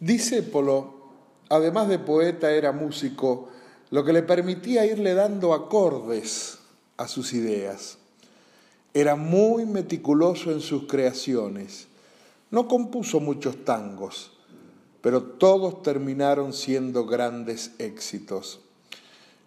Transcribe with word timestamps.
Discépolo, 0.00 0.94
además 1.50 1.88
de 1.88 1.98
poeta, 1.98 2.50
era 2.52 2.72
músico, 2.72 3.50
lo 3.90 4.02
que 4.02 4.14
le 4.14 4.22
permitía 4.22 4.86
irle 4.86 5.12
dando 5.12 5.52
acordes 5.52 6.58
a 6.96 7.06
sus 7.06 7.34
ideas. 7.34 7.98
Era 8.94 9.14
muy 9.14 9.66
meticuloso 9.66 10.52
en 10.52 10.62
sus 10.62 10.86
creaciones. 10.86 11.88
No 12.50 12.66
compuso 12.66 13.20
muchos 13.20 13.64
tangos, 13.64 14.32
pero 15.02 15.22
todos 15.22 15.82
terminaron 15.82 16.54
siendo 16.54 17.04
grandes 17.04 17.72
éxitos. 17.78 18.60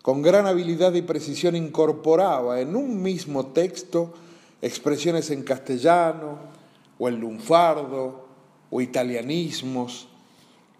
Con 0.03 0.21
gran 0.21 0.45
habilidad 0.45 0.93
y 0.93 1.01
precisión 1.01 1.55
incorporaba 1.55 2.61
en 2.61 2.75
un 2.75 3.01
mismo 3.01 3.47
texto 3.47 4.13
expresiones 4.61 5.31
en 5.31 5.43
castellano 5.43 6.37
o 6.99 7.07
en 7.07 7.19
lunfardo 7.19 8.27
o 8.69 8.81
italianismos, 8.81 10.09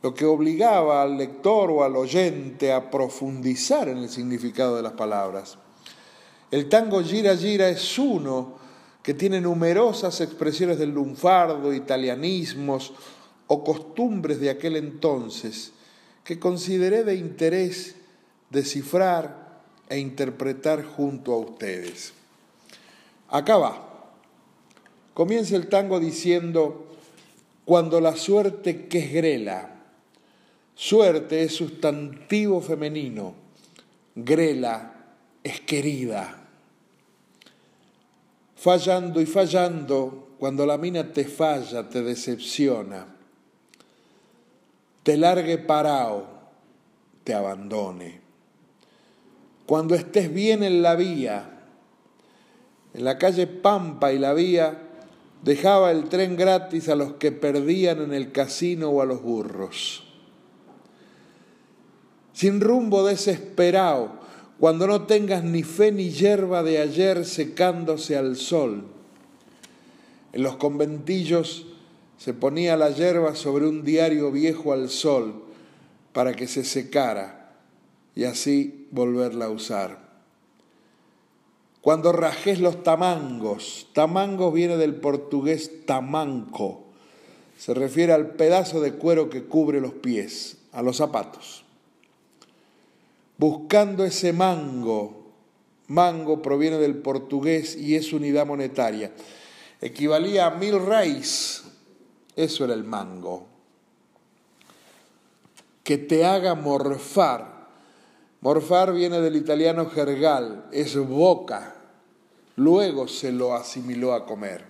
lo 0.04 0.13
que 0.13 0.25
obligaba 0.25 1.02
al 1.02 1.17
lector 1.17 1.71
o 1.71 1.81
al 1.81 1.95
oyente 1.95 2.73
a 2.73 2.91
profundizar 2.91 3.88
en 3.88 3.99
el 3.99 4.09
significado 4.09 4.75
de 4.75 4.84
las 4.84 4.91
palabras. 4.91 5.57
El 6.52 6.67
tango 6.67 7.02
gira 7.02 7.35
gira 7.38 7.70
es 7.70 7.98
uno 7.98 8.55
que 9.02 9.13
tiene 9.13 9.39
numerosas 9.39 10.20
expresiones 10.20 10.77
del 10.77 10.94
lunfardo, 10.94 11.73
italianismos 11.73 12.94
o 13.47 13.63
costumbres 13.63 14.41
de 14.41 14.49
aquel 14.49 14.75
entonces 14.75 15.71
que 16.25 16.38
consideré 16.38 17.05
de 17.05 17.16
interés 17.16 17.95
descifrar 18.49 19.61
e 19.88 19.99
interpretar 19.99 20.83
junto 20.83 21.31
a 21.31 21.38
ustedes. 21.38 22.13
Acá 23.30 23.58
va. 23.58 23.89
Comienza 25.13 25.55
el 25.55 25.70
tango 25.70 25.99
diciendo, 25.99 26.88
cuando 27.63 28.02
la 28.02 28.17
suerte 28.17 28.88
que 28.88 28.99
es 28.99 29.13
grela, 29.13 29.73
suerte 30.76 31.44
es 31.44 31.55
sustantivo 31.55 32.62
femenino, 32.62 33.36
grela 34.16 34.94
es 35.44 35.61
querida. 35.61 36.39
Fallando 38.56 39.20
y 39.20 39.25
fallando, 39.25 40.30
cuando 40.39 40.66
la 40.66 40.78
mina 40.78 41.12
te 41.12 41.25
falla, 41.25 41.89
te 41.89 42.02
decepciona, 42.02 43.08
te 45.03 45.17
largue 45.17 45.58
parao, 45.58 46.28
te 47.23 47.34
abandone. 47.34 48.22
Cuando 49.66 49.95
estés 49.95 50.34
bien 50.34 50.64
en 50.64 50.81
la 50.81 50.95
vía, 50.95 51.50
en 52.94 53.03
la 53.03 53.17
calle 53.17 53.47
Pampa 53.47 54.14
y 54.14 54.19
la 54.19 54.34
vía, 54.34 54.78
dejaba 55.42 55.92
el 55.92 56.09
tren 56.09 56.38
gratis 56.38 56.90
a 56.90 56.95
los 56.95 57.14
que 57.14 57.31
perdían 57.31 58.02
en 58.02 58.14
el 58.14 58.31
casino 58.31 58.90
o 58.90 59.02
a 59.02 59.06
los 59.06 59.22
burros. 59.22 60.12
Sin 62.34 62.62
rumbo 62.62 63.06
desesperado, 63.06 64.23
cuando 64.59 64.88
no 64.88 65.03
tengas 65.03 65.44
ni 65.44 65.64
fe 65.64 65.92
ni 65.92 66.09
hierba 66.09 66.64
de 66.64 66.80
ayer 66.80 67.25
secándose 67.25 68.17
al 68.17 68.36
sol. 68.36 68.86
En 70.31 70.44
los 70.44 70.56
conventillos 70.58 71.67
se 72.17 72.34
ponía 72.34 72.78
la 72.78 72.90
hierba 72.90 73.36
sobre 73.36 73.67
un 73.67 73.84
diario 73.84 74.31
viejo 74.31 74.73
al 74.73 74.90
sol 74.90 75.44
para 76.14 76.34
que 76.34 76.48
se 76.48 76.64
secara 76.64 77.56
y 78.16 78.23
así 78.23 78.88
volverla 78.92 79.45
a 79.45 79.50
usar. 79.50 80.03
Cuando 81.81 82.14
rajes 82.14 82.62
los 82.62 82.81
tamangos, 82.84 83.90
tamangos 83.92 84.53
viene 84.53 84.78
del 84.78 84.95
portugués 84.95 85.86
tamanco, 85.86 86.86
se 87.58 87.73
refiere 87.73 88.14
al 88.14 88.31
pedazo 88.31 88.80
de 88.80 88.94
cuero 88.94 89.30
que 89.30 89.44
cubre 89.44 89.81
los 89.81 89.94
pies, 89.94 90.59
a 90.72 90.81
los 90.81 90.97
zapatos. 90.97 91.62
Buscando 93.38 94.06
ese 94.06 94.31
mango, 94.31 95.31
mango 95.88 96.42
proviene 96.42 96.78
del 96.78 96.96
portugués 96.97 97.75
y 97.75 97.96
es 97.96 98.13
unidad 98.13 98.46
monetaria, 98.46 99.12
equivalía 99.81 100.47
a 100.47 100.52
mil 100.52 100.85
raíz, 100.85 101.63
eso 102.35 102.66
era 102.66 102.74
el 102.74 102.84
mango. 102.84 103.47
Que 105.84 105.97
te 105.97 106.25
haga 106.25 106.56
morfar. 106.56 107.68
Morfar 108.41 108.94
viene 108.94 109.19
del 109.22 109.36
italiano 109.36 109.90
jergal, 109.90 110.66
es 110.72 110.96
boca, 110.97 111.75
luego 112.56 113.07
se 113.07 113.31
lo 113.31 113.56
asimiló 113.56 114.13
a 114.13 114.25
comer. 114.25 114.66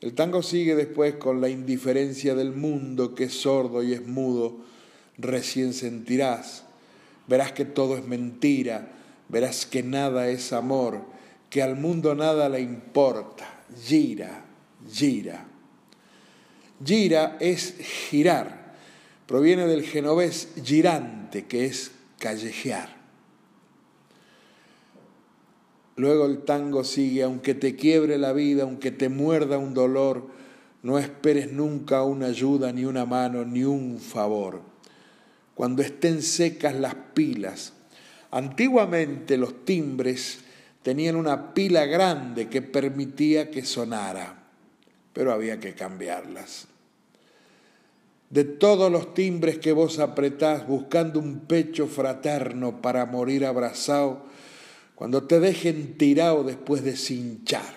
El 0.00 0.14
tango 0.14 0.42
sigue 0.42 0.76
después 0.76 1.16
con 1.16 1.40
la 1.40 1.48
indiferencia 1.48 2.34
del 2.34 2.52
mundo 2.52 3.14
que 3.14 3.24
es 3.24 3.40
sordo 3.40 3.82
y 3.82 3.94
es 3.94 4.06
mudo, 4.06 4.58
recién 5.16 5.72
sentirás, 5.72 6.64
verás 7.28 7.52
que 7.52 7.64
todo 7.64 7.96
es 7.96 8.06
mentira, 8.06 8.88
verás 9.28 9.66
que 9.66 9.82
nada 9.82 10.28
es 10.28 10.52
amor, 10.52 11.02
que 11.50 11.62
al 11.62 11.76
mundo 11.76 12.14
nada 12.14 12.48
le 12.48 12.60
importa, 12.60 13.46
gira, 13.84 14.44
gira. 14.90 15.46
Gira 16.84 17.36
es 17.40 17.74
girar, 18.08 18.74
proviene 19.26 19.66
del 19.66 19.82
genovés 19.82 20.48
girante, 20.64 21.46
que 21.46 21.66
es 21.66 21.92
callejear. 22.18 22.96
Luego 25.96 26.26
el 26.26 26.44
tango 26.44 26.84
sigue, 26.84 27.24
aunque 27.24 27.54
te 27.54 27.74
quiebre 27.74 28.18
la 28.18 28.32
vida, 28.32 28.62
aunque 28.62 28.92
te 28.92 29.08
muerda 29.08 29.58
un 29.58 29.74
dolor, 29.74 30.28
no 30.82 30.98
esperes 30.98 31.52
nunca 31.52 32.04
una 32.04 32.26
ayuda, 32.26 32.72
ni 32.72 32.84
una 32.84 33.04
mano, 33.04 33.44
ni 33.44 33.64
un 33.64 33.98
favor. 33.98 34.67
Cuando 35.58 35.82
estén 35.82 36.22
secas 36.22 36.76
las 36.76 36.94
pilas, 37.14 37.72
antiguamente 38.30 39.36
los 39.36 39.64
timbres 39.64 40.38
tenían 40.84 41.16
una 41.16 41.52
pila 41.52 41.84
grande 41.84 42.48
que 42.48 42.62
permitía 42.62 43.50
que 43.50 43.64
sonara, 43.64 44.44
pero 45.12 45.32
había 45.32 45.58
que 45.58 45.74
cambiarlas 45.74 46.68
de 48.30 48.44
todos 48.44 48.92
los 48.92 49.14
timbres 49.14 49.58
que 49.58 49.72
vos 49.72 49.98
apretás 49.98 50.66
buscando 50.66 51.18
un 51.18 51.40
pecho 51.40 51.86
fraterno 51.86 52.82
para 52.82 53.06
morir 53.06 53.46
abrazado, 53.46 54.26
cuando 54.94 55.24
te 55.24 55.40
dejen 55.40 55.96
tirado 55.96 56.44
después 56.44 56.82
de 56.84 56.96
cinchar. 56.96 57.74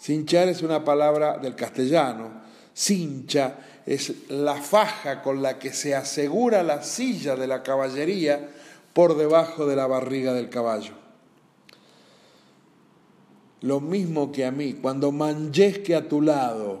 Cinchar 0.00 0.48
es 0.48 0.62
una 0.62 0.84
palabra 0.84 1.38
del 1.38 1.56
castellano, 1.56 2.42
cincha 2.78 3.56
es 3.86 4.28
la 4.28 4.54
faja 4.54 5.22
con 5.22 5.42
la 5.42 5.58
que 5.58 5.72
se 5.72 5.96
asegura 5.96 6.62
la 6.62 6.82
silla 6.82 7.34
de 7.34 7.48
la 7.48 7.62
caballería 7.64 8.50
por 8.92 9.16
debajo 9.16 9.66
de 9.66 9.74
la 9.74 9.86
barriga 9.86 10.32
del 10.32 10.48
caballo. 10.48 10.92
Lo 13.62 13.80
mismo 13.80 14.30
que 14.30 14.44
a 14.44 14.52
mí, 14.52 14.74
cuando 14.74 15.10
manjesque 15.10 15.96
a 15.96 16.08
tu 16.08 16.22
lado, 16.22 16.80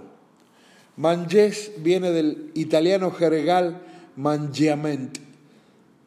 Mangés 0.96 1.72
viene 1.78 2.10
del 2.10 2.50
italiano 2.54 3.10
jergal 3.10 3.82
mangiament, 4.16 5.18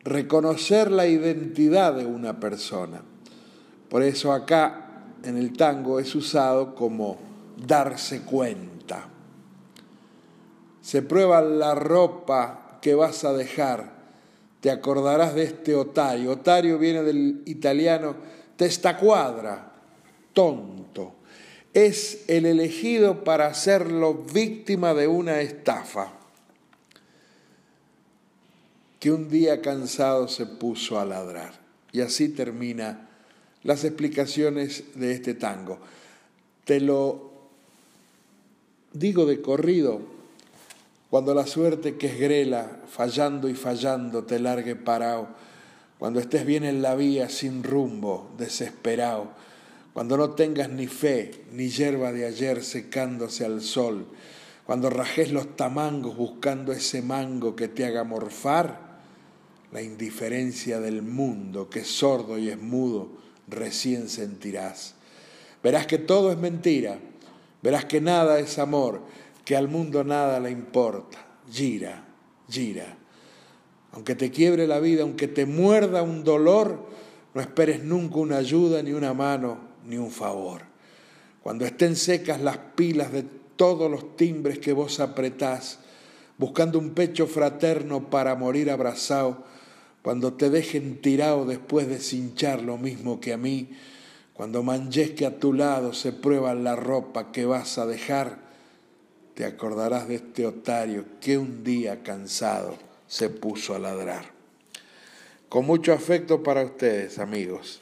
reconocer 0.04 0.92
la 0.92 1.08
identidad 1.08 1.94
de 1.96 2.06
una 2.06 2.40
persona. 2.40 3.02
Por 3.90 4.04
eso 4.04 4.32
acá 4.32 5.04
en 5.24 5.38
el 5.38 5.54
tango 5.54 6.00
es 6.00 6.14
usado 6.16 6.76
como 6.76 7.18
darse 7.66 8.22
cuenta. 8.22 9.08
Se 10.92 11.02
prueba 11.02 11.40
la 11.40 11.74
ropa 11.74 12.80
que 12.82 12.96
vas 12.96 13.24
a 13.24 13.32
dejar. 13.32 13.94
Te 14.60 14.70
acordarás 14.70 15.34
de 15.34 15.44
este 15.44 15.74
otario. 15.74 16.32
Otario 16.32 16.78
viene 16.78 17.02
del 17.02 17.44
italiano 17.46 18.14
testa 18.58 18.98
cuadra, 18.98 19.72
tonto 20.34 21.14
es 21.74 22.26
el 22.28 22.46
elegido 22.46 23.24
para 23.24 23.48
hacerlo 23.48 24.14
víctima 24.14 24.94
de 24.94 25.08
una 25.08 25.40
estafa, 25.40 26.12
que 29.00 29.12
un 29.12 29.30
día 29.30 29.62
cansado 29.62 30.28
se 30.28 30.46
puso 30.46 31.00
a 31.00 31.06
ladrar. 31.06 31.54
Y 31.94 32.02
así 32.02 32.28
termina 32.28 33.08
las 33.64 33.86
explicaciones 33.86 34.84
de 34.96 35.14
este 35.14 35.34
tango. 35.36 35.80
Te 36.66 36.82
lo 36.82 37.32
digo 38.92 39.26
de 39.26 39.42
corrido, 39.42 40.02
cuando 41.12 41.34
la 41.34 41.46
suerte 41.46 41.98
que 41.98 42.08
es 42.08 42.18
grela, 42.18 42.80
fallando 42.88 43.50
y 43.50 43.54
fallando, 43.54 44.24
te 44.24 44.40
largue 44.40 44.78
parado, 44.78 45.28
cuando 46.00 46.22
estés 46.22 46.46
bien 46.46 46.64
en 46.64 46.82
la 46.82 46.96
vía 46.96 47.28
sin 47.28 47.64
rumbo, 47.64 48.32
desesperado, 48.38 49.28
cuando 49.94 50.16
no 50.16 50.30
tengas 50.32 50.70
ni 50.70 50.88
fe, 50.88 51.44
ni 51.52 51.68
hierba 51.68 52.14
de 52.14 52.26
ayer 52.26 52.64
secándose 52.64 53.44
al 53.44 53.60
sol, 53.60 54.08
cuando 54.66 54.90
rajes 54.90 55.34
los 55.34 55.58
tamangos 55.58 56.16
buscando 56.16 56.72
ese 56.72 57.02
mango 57.02 57.58
que 57.58 57.68
te 57.68 57.84
haga 57.84 58.06
morfar, 58.06 58.80
la 59.74 59.82
indiferencia 59.82 60.80
del 60.80 61.02
mundo 61.02 61.70
que 61.70 61.80
es 61.80 61.90
sordo 61.90 62.38
y 62.38 62.48
es 62.48 62.58
mudo, 62.58 63.10
recién 63.50 64.08
sentirás. 64.08 64.96
Verás 65.62 65.88
que 65.88 65.98
todo 65.98 66.32
es 66.32 66.38
mentira, 66.38 67.00
verás 67.62 67.84
que 67.84 68.00
nada 68.00 68.40
es 68.40 68.58
amor, 68.60 69.02
que 69.46 69.56
al 69.56 69.68
mundo 69.68 70.04
nada 70.04 70.40
le 70.40 70.52
importa, 70.52 71.18
gira, 71.52 72.06
gira. 72.50 72.98
Aunque 73.94 74.16
te 74.16 74.32
quiebre 74.32 74.68
la 74.68 74.80
vida, 74.80 75.04
aunque 75.04 75.28
te 75.28 75.46
muerda 75.46 76.02
un 76.02 76.24
dolor, 76.24 76.88
no 77.34 77.42
esperes 77.42 77.84
nunca 77.84 78.18
una 78.18 78.38
ayuda, 78.38 78.82
ni 78.84 78.92
una 78.92 79.14
mano, 79.14 79.58
ni 79.86 79.98
un 79.98 80.12
favor. 80.12 80.64
Cuando 81.44 81.66
estén 81.66 81.96
secas 81.96 82.42
las 82.42 82.58
pilas 82.76 83.12
de 83.12 83.24
todos 83.56 83.90
los 83.90 84.16
timbres 84.16 84.60
que 84.60 84.74
vos 84.74 85.00
apretás, 85.00 85.80
buscando 86.38 86.80
un 86.80 86.92
pecho 86.92 87.28
fraterno 87.28 88.10
para 88.10 88.36
morir 88.36 88.70
abrazado, 88.72 89.44
cuando 90.02 90.34
te 90.34 90.50
dejen 90.50 91.02
tirado 91.02 91.46
después 91.46 91.88
de 91.88 92.00
cinchar 92.00 92.62
lo 92.62 92.78
mismo 92.78 93.20
que 93.20 93.34
a 93.34 93.38
mí, 93.38 93.70
cuando 94.34 94.64
manches 94.64 95.12
que 95.12 95.26
a 95.26 95.38
tu 95.38 95.54
lado 95.54 95.94
se 95.94 96.12
prueba 96.12 96.56
la 96.56 96.76
ropa 96.76 97.32
que 97.32 97.46
vas 97.46 97.78
a 97.78 97.86
dejar, 97.86 98.51
te 99.34 99.46
acordarás 99.46 100.08
de 100.08 100.16
este 100.16 100.46
otario 100.46 101.06
que 101.20 101.38
un 101.38 101.64
día 101.64 102.04
cansado 102.04 102.78
se 103.08 103.30
puso 103.30 103.76
a 103.76 103.80
ladrar. 103.80 104.26
Con 105.50 105.66
mucho 105.66 105.94
afecto 105.94 106.44
para 106.44 106.64
ustedes, 106.64 107.20
amigos. 107.20 107.82